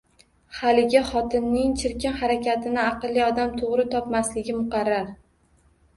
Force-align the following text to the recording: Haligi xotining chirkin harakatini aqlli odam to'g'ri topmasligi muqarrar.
Haligi 0.59 1.01
xotining 1.09 1.75
chirkin 1.83 2.17
harakatini 2.21 2.81
aqlli 2.87 3.23
odam 3.27 3.55
to'g'ri 3.63 3.89
topmasligi 3.93 4.57
muqarrar. 4.63 5.17